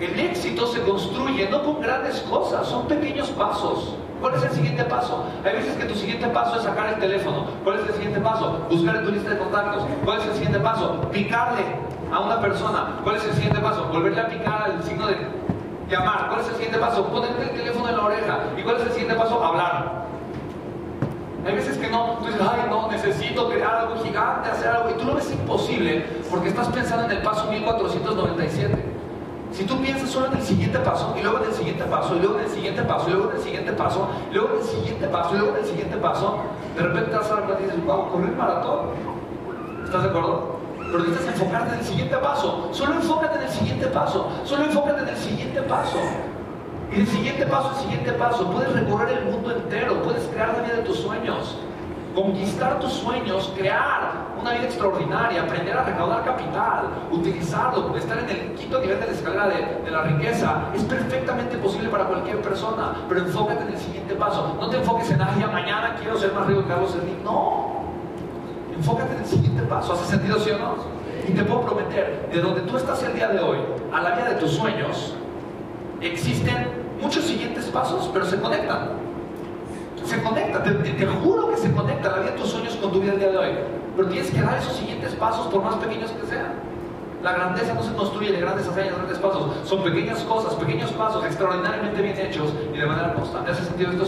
[0.00, 3.96] El éxito se construye no con grandes cosas, son pequeños pasos.
[4.18, 5.24] ¿Cuál es el siguiente paso?
[5.44, 7.44] Hay veces que tu siguiente paso es sacar el teléfono.
[7.62, 8.60] ¿Cuál es el siguiente paso?
[8.70, 9.82] Buscar en tu lista de contactos.
[10.02, 11.02] ¿Cuál es el siguiente paso?
[11.12, 11.64] Picarle
[12.10, 12.96] a una persona.
[13.04, 13.88] ¿Cuál es el siguiente paso?
[13.92, 15.16] Volverle a picar al signo de
[15.90, 16.28] llamar.
[16.28, 17.04] ¿Cuál es el siguiente paso?
[17.04, 18.38] Ponerte el teléfono en la oreja.
[18.56, 19.44] ¿Y cuál es el siguiente paso?
[19.44, 20.06] Hablar.
[21.44, 24.92] Hay veces que no, tú dices, ay, no, necesito crear algo gigante, hacer algo, y
[24.94, 28.99] tú lo ves imposible porque estás pensando en el paso 1497.
[29.52, 32.20] Si tú piensas solo en el siguiente paso, y luego en el siguiente paso, y
[32.20, 34.64] luego en el siguiente paso, y luego en el siguiente paso, y luego en el
[34.64, 36.38] siguiente paso, y luego en el siguiente paso,
[36.76, 38.80] de repente te vas a cuenta y dices, wow, correr maratón.
[39.84, 40.60] ¿Estás de acuerdo?
[40.78, 42.68] Pero necesitas enfocarte en el siguiente paso.
[42.72, 44.28] Solo enfócate en el siguiente paso.
[44.44, 45.98] Solo enfócate en el siguiente paso.
[46.92, 48.50] Y el siguiente paso, el siguiente paso.
[48.50, 50.02] Puedes recorrer el mundo entero.
[50.02, 51.56] Puedes crear la vida de tus sueños
[52.14, 58.54] conquistar tus sueños, crear una vida extraordinaria, aprender a recaudar capital, utilizarlo, estar en el
[58.54, 63.20] quinto nivel de la escalera de, la riqueza, es perfectamente posible para cualquier persona, pero
[63.20, 64.56] enfócate en el siguiente paso.
[64.60, 67.24] No te enfoques en, ay, mañana quiero ser más rico que Carlos Slim.
[67.24, 67.82] No,
[68.74, 69.92] enfócate en el siguiente paso.
[69.92, 70.74] ¿Hace sentido, sí o no?
[71.28, 73.58] Y te puedo prometer, de donde tú estás el día de hoy
[73.92, 75.14] a la vida de tus sueños,
[76.00, 76.68] existen
[77.00, 79.09] muchos siguientes pasos, pero se conectan
[80.06, 83.12] se conecta, te, juro que se conecta la vida de tus sueños con tu vida
[83.12, 83.50] el día de hoy.
[83.96, 86.52] Pero tienes que dar esos siguientes pasos, por más pequeños que sean.
[87.22, 89.68] La grandeza no se construye de grandes hazañas, grandes pasos.
[89.68, 93.50] Son pequeñas cosas, pequeños pasos, extraordinariamente bien hechos y de manera constante.
[93.50, 94.06] ¿Hace sentido esto,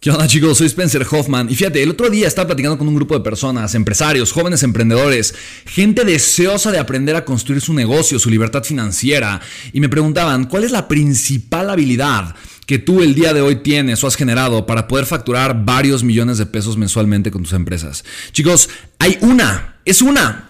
[0.00, 0.56] ¿Qué onda chicos?
[0.56, 3.74] Soy Spencer Hoffman y fíjate, el otro día estaba platicando con un grupo de personas,
[3.74, 5.34] empresarios, jóvenes emprendedores,
[5.66, 9.42] gente deseosa de aprender a construir su negocio, su libertad financiera
[9.74, 12.34] y me preguntaban, ¿cuál es la principal habilidad
[12.70, 16.38] que tú el día de hoy tienes o has generado para poder facturar varios millones
[16.38, 18.04] de pesos mensualmente con tus empresas.
[18.30, 18.70] Chicos,
[19.00, 20.49] hay una, es una,